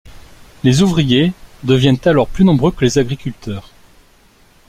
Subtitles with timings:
[0.63, 1.31] Les ouvriers
[1.63, 3.69] deviennent alors plus nombreux que les agriculteurs.